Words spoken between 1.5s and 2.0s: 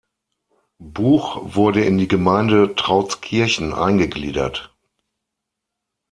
wurde in